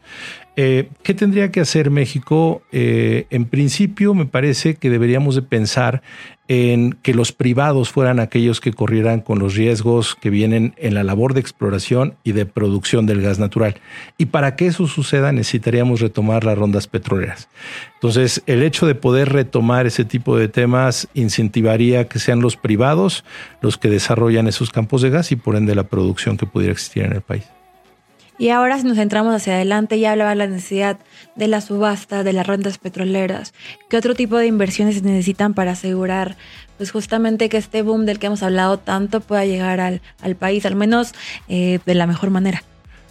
Eh, 0.60 0.88
¿Qué 1.04 1.14
tendría 1.14 1.52
que 1.52 1.60
hacer 1.60 1.88
México? 1.88 2.62
Eh, 2.72 3.28
en 3.30 3.44
principio 3.44 4.12
me 4.12 4.26
parece 4.26 4.74
que 4.74 4.90
deberíamos 4.90 5.36
de 5.36 5.42
pensar 5.42 6.02
en 6.48 6.94
que 6.94 7.14
los 7.14 7.30
privados 7.30 7.90
fueran 7.90 8.18
aquellos 8.18 8.60
que 8.60 8.72
corrieran 8.72 9.20
con 9.20 9.38
los 9.38 9.54
riesgos 9.54 10.16
que 10.16 10.30
vienen 10.30 10.74
en 10.76 10.94
la 10.94 11.04
labor 11.04 11.32
de 11.32 11.38
exploración 11.38 12.16
y 12.24 12.32
de 12.32 12.44
producción 12.44 13.06
del 13.06 13.22
gas 13.22 13.38
natural. 13.38 13.76
Y 14.16 14.26
para 14.26 14.56
que 14.56 14.66
eso 14.66 14.88
suceda 14.88 15.30
necesitaríamos 15.30 16.00
retomar 16.00 16.42
las 16.42 16.58
rondas 16.58 16.88
petroleras. 16.88 17.48
Entonces, 17.94 18.42
el 18.46 18.64
hecho 18.64 18.84
de 18.88 18.96
poder 18.96 19.28
retomar 19.28 19.86
ese 19.86 20.04
tipo 20.04 20.36
de 20.36 20.48
temas 20.48 21.06
incentivaría 21.14 22.08
que 22.08 22.18
sean 22.18 22.40
los 22.40 22.56
privados 22.56 23.24
los 23.60 23.78
que 23.78 23.90
desarrollan 23.90 24.48
esos 24.48 24.72
campos 24.72 25.02
de 25.02 25.10
gas 25.10 25.30
y 25.30 25.36
por 25.36 25.54
ende 25.54 25.76
la 25.76 25.84
producción 25.84 26.36
que 26.36 26.46
pudiera 26.46 26.72
existir 26.72 27.04
en 27.04 27.12
el 27.12 27.22
país. 27.22 27.44
Y 28.38 28.50
ahora 28.50 28.78
si 28.78 28.86
nos 28.86 28.96
centramos 28.96 29.34
hacia 29.34 29.54
adelante, 29.54 29.98
ya 29.98 30.12
hablaba 30.12 30.34
la 30.34 30.46
necesidad 30.46 30.98
de 31.34 31.48
la 31.48 31.60
subasta, 31.60 32.22
de 32.22 32.32
las 32.32 32.46
rentas 32.46 32.78
petroleras. 32.78 33.52
¿Qué 33.90 33.96
otro 33.96 34.14
tipo 34.14 34.36
de 34.36 34.46
inversiones 34.46 34.94
se 34.96 35.02
necesitan 35.02 35.54
para 35.54 35.72
asegurar 35.72 36.36
pues 36.76 36.92
justamente 36.92 37.48
que 37.48 37.56
este 37.56 37.82
boom 37.82 38.06
del 38.06 38.20
que 38.20 38.26
hemos 38.26 38.44
hablado 38.44 38.78
tanto 38.78 39.20
pueda 39.20 39.44
llegar 39.44 39.80
al, 39.80 40.00
país, 40.36 40.64
al 40.64 40.76
menos 40.76 41.12
eh, 41.48 41.80
de 41.84 41.94
la 41.96 42.06
mejor 42.06 42.30
manera? 42.30 42.62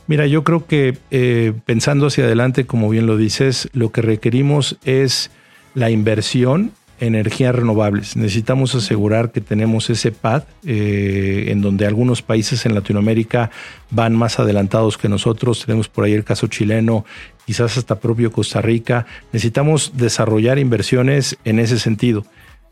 Mira, 0.07 0.25
yo 0.25 0.46
creo 0.46 0.65
que 0.65 0.98
eh, 1.12 1.51
pensando 1.65 2.07
hacia 2.07 2.24
adelante, 2.24 2.65
como 2.65 2.88
bien 2.88 3.05
lo 3.05 3.17
dices, 3.17 3.69
lo 3.74 3.91
que 3.91 4.01
requerimos 4.01 4.77
es 4.86 5.29
la 5.74 5.89
inversión 5.89 6.72
energías 7.00 7.54
renovables. 7.56 8.16
Necesitamos 8.16 8.74
asegurar 8.75 9.32
que 9.32 9.42
tenemos 9.42 9.89
ese 9.89 10.12
pad 10.12 10.44
eh, 10.66 11.46
en 11.48 11.62
donde 11.62 11.86
algunos 11.86 12.22
países 12.22 12.66
en 12.66 12.74
Latinoamérica 12.74 13.51
van 13.92 14.16
más 14.16 14.39
adelantados 14.39 14.98
que 14.98 15.10
nosotros. 15.10 15.66
Tenemos 15.66 15.89
por 15.89 16.06
ahí 16.06 16.13
el 16.13 16.24
caso 16.24 16.48
chileno, 16.48 17.06
quizás 17.46 17.77
hasta 17.77 18.00
propio 18.00 18.32
Costa 18.32 18.62
Rica. 18.62 19.06
Necesitamos 19.32 19.94
desarrollar 19.96 20.60
inversiones 20.60 21.38
en 21.46 21.60
ese 21.60 21.80
sentido. 21.80 22.25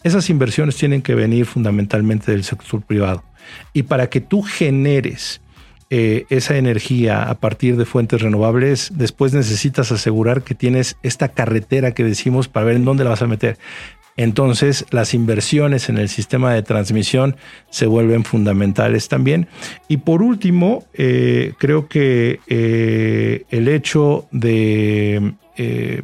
Esas 0.04 0.30
inversiones 0.30 0.76
tienen 0.76 1.02
que 1.02 1.16
venir 1.16 1.46
fundamentalmente 1.46 2.32
del 2.32 2.44
sector 2.44 2.82
privado. 2.82 3.24
Y 3.74 3.84
para 3.84 4.10
que 4.10 4.22
tú 4.22 4.42
generes 4.42 5.42
eh, 5.92 6.26
esa 6.30 6.58
energía 6.58 7.24
a 7.24 7.36
partir 7.36 7.78
de 7.78 7.86
fuentes 7.86 8.22
renovables, 8.22 8.92
después 8.96 9.34
necesitas 9.34 9.92
asegurar 9.92 10.42
que 10.42 10.56
tienes 10.56 10.98
esta 11.04 11.30
carretera 11.30 11.94
que 11.94 12.04
decimos 12.04 12.48
para 12.48 12.66
ver 12.66 12.76
en 12.76 12.86
dónde 12.86 13.04
la 13.04 13.12
vas 13.12 13.22
a 13.22 13.28
meter 13.28 13.58
entonces 14.18 14.86
las 14.92 15.14
inversiones 15.14 15.90
en 15.90 15.98
el 15.98 16.08
sistema 16.08 16.54
de 16.54 16.64
transmisión 16.64 17.36
se 17.70 17.86
vuelven 17.86 18.24
fundamentales 18.24 19.10
también. 19.10 19.48
Y 19.88 19.98
por 19.98 20.22
último, 20.22 20.86
eh, 20.94 21.54
creo 21.58 21.88
que 21.88 22.40
eh, 22.48 23.44
el 23.50 23.68
hecho 23.68 24.28
de 24.32 25.34
eh, 25.58 26.02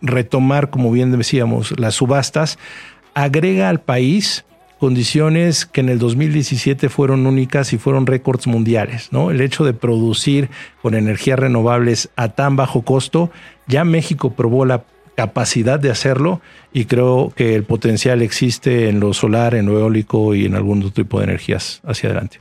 retomar, 0.00 0.70
como 0.70 0.92
bien 0.92 1.16
decíamos, 1.16 1.78
las 1.78 1.96
subastas, 1.96 2.58
agrega 3.14 3.68
al 3.68 3.80
país 3.80 4.44
condiciones 4.78 5.64
que 5.64 5.80
en 5.80 5.88
el 5.88 6.00
2017 6.00 6.88
fueron 6.88 7.26
únicas 7.26 7.72
y 7.72 7.78
fueron 7.78 8.06
récords 8.06 8.48
mundiales, 8.48 9.12
¿no? 9.12 9.30
El 9.30 9.40
hecho 9.40 9.64
de 9.64 9.74
producir 9.74 10.48
con 10.80 10.94
energías 10.94 11.38
renovables 11.38 12.10
a 12.16 12.30
tan 12.30 12.56
bajo 12.56 12.82
costo, 12.82 13.30
ya 13.68 13.84
México 13.84 14.32
probó 14.32 14.64
la 14.64 14.82
capacidad 15.14 15.78
de 15.78 15.90
hacerlo 15.90 16.40
y 16.72 16.86
creo 16.86 17.32
que 17.36 17.54
el 17.54 17.64
potencial 17.64 18.22
existe 18.22 18.88
en 18.88 19.00
lo 19.00 19.12
solar, 19.12 19.54
en 19.54 19.66
lo 19.66 19.78
eólico 19.78 20.34
y 20.34 20.46
en 20.46 20.54
algún 20.54 20.78
otro 20.78 20.92
tipo 20.92 21.18
de 21.18 21.24
energías 21.24 21.80
hacia 21.84 22.10
adelante. 22.10 22.38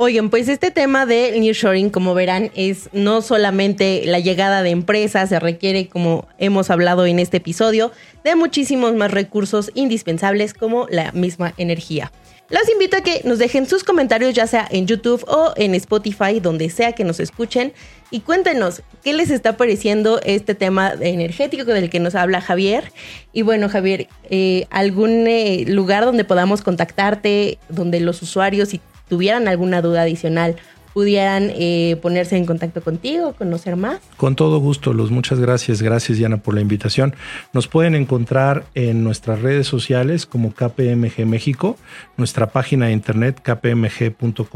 Oigan, 0.00 0.30
pues 0.30 0.46
este 0.46 0.70
tema 0.70 1.06
de 1.06 1.36
nearshoring, 1.40 1.90
como 1.90 2.14
verán, 2.14 2.52
es 2.54 2.88
no 2.92 3.20
solamente 3.20 4.02
la 4.06 4.20
llegada 4.20 4.62
de 4.62 4.70
empresas, 4.70 5.28
se 5.28 5.40
requiere, 5.40 5.88
como 5.88 6.28
hemos 6.38 6.70
hablado 6.70 7.04
en 7.04 7.18
este 7.18 7.38
episodio, 7.38 7.90
de 8.22 8.36
muchísimos 8.36 8.94
más 8.94 9.10
recursos 9.10 9.72
indispensables 9.74 10.54
como 10.54 10.86
la 10.88 11.10
misma 11.10 11.52
energía. 11.56 12.12
Los 12.50 12.66
invito 12.70 12.96
a 12.96 13.02
que 13.02 13.20
nos 13.24 13.38
dejen 13.38 13.68
sus 13.68 13.84
comentarios 13.84 14.32
ya 14.32 14.46
sea 14.46 14.66
en 14.70 14.86
YouTube 14.86 15.22
o 15.28 15.52
en 15.56 15.74
Spotify, 15.74 16.40
donde 16.40 16.70
sea 16.70 16.92
que 16.92 17.04
nos 17.04 17.20
escuchen, 17.20 17.74
y 18.10 18.20
cuéntenos 18.20 18.80
qué 19.04 19.12
les 19.12 19.30
está 19.30 19.58
pareciendo 19.58 20.18
este 20.24 20.54
tema 20.54 20.94
energético 20.98 21.66
del 21.66 21.90
que 21.90 22.00
nos 22.00 22.14
habla 22.14 22.40
Javier. 22.40 22.90
Y 23.34 23.42
bueno, 23.42 23.68
Javier, 23.68 24.08
eh, 24.30 24.66
¿algún 24.70 25.26
eh, 25.26 25.66
lugar 25.68 26.06
donde 26.06 26.24
podamos 26.24 26.62
contactarte, 26.62 27.58
donde 27.68 28.00
los 28.00 28.22
usuarios, 28.22 28.72
y 28.72 28.80
tuvieran 29.10 29.46
alguna 29.46 29.82
duda 29.82 30.02
adicional 30.02 30.56
pudieran 30.98 31.52
eh, 31.54 31.96
ponerse 32.02 32.36
en 32.36 32.44
contacto 32.44 32.82
contigo, 32.82 33.32
conocer 33.34 33.76
más. 33.76 34.00
Con 34.16 34.34
todo 34.34 34.58
gusto, 34.58 34.92
Luz. 34.92 35.12
Muchas 35.12 35.38
gracias. 35.38 35.80
Gracias, 35.80 36.18
Diana, 36.18 36.38
por 36.38 36.56
la 36.56 36.60
invitación. 36.60 37.14
Nos 37.52 37.68
pueden 37.68 37.94
encontrar 37.94 38.64
en 38.74 39.04
nuestras 39.04 39.40
redes 39.40 39.68
sociales 39.68 40.26
como 40.26 40.52
KPMG 40.52 41.24
México, 41.24 41.76
nuestra 42.16 42.48
página 42.48 42.86
de 42.86 42.94
internet 42.94 43.40
kpmg.com.mx 43.40 44.48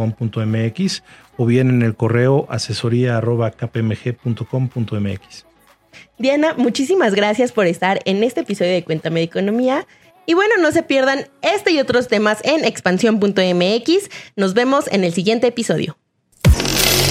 o 1.36 1.46
bien 1.46 1.70
en 1.70 1.82
el 1.82 1.94
correo 1.94 2.48
asesoría 2.50 3.20
kpmg.com.mx. 3.20 4.26
Diana, 6.18 6.54
muchísimas 6.56 7.14
gracias 7.14 7.52
por 7.52 7.68
estar 7.68 8.00
en 8.04 8.24
este 8.24 8.40
episodio 8.40 8.72
de 8.72 8.82
Cuéntame 8.82 9.20
de 9.20 9.26
Economía. 9.26 9.86
Y 10.26 10.34
bueno, 10.34 10.56
no 10.60 10.72
se 10.72 10.82
pierdan 10.82 11.28
este 11.40 11.70
y 11.70 11.78
otros 11.78 12.08
temas 12.08 12.40
en 12.42 12.64
expansión.mx. 12.64 14.10
Nos 14.34 14.54
vemos 14.54 14.88
en 14.90 15.04
el 15.04 15.12
siguiente 15.12 15.46
episodio. 15.46 16.01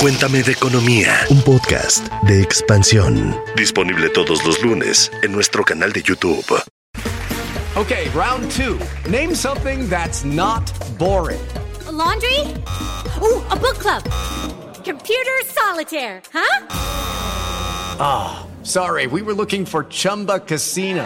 Cuéntame 0.02 0.42
de 0.42 0.54
economía, 0.54 1.14
un 1.30 1.44
podcast 1.44 2.08
de 2.24 2.42
expansión. 2.42 3.40
Disponible 3.56 4.10
todos 4.10 4.44
los 4.44 4.60
lunes 4.64 5.12
en 5.22 5.32
nuestro 5.32 5.64
canal 5.64 5.92
de 5.94 6.02
YouTube. 6.02 6.44
Okay, 7.76 8.10
round 8.10 8.50
two. 8.50 8.80
Name 9.08 9.36
something 9.36 9.88
that's 9.90 10.26
not 10.26 10.64
boring. 10.98 11.40
laundry? 11.92 12.40
Ooh, 13.22 13.46
a 13.52 13.56
book 13.56 13.78
club. 13.78 14.02
Computer 14.84 15.40
solitaire, 15.46 16.24
huh? 16.34 16.66
Ah, 18.00 18.40
oh, 18.42 18.64
sorry, 18.64 19.06
we 19.06 19.22
were 19.22 19.36
looking 19.36 19.68
for 19.68 19.84
Chumba 19.84 20.40
Casino. 20.40 21.06